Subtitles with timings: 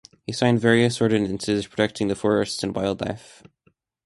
[0.25, 3.43] He signed various ordinances protecting the forests and wildlife.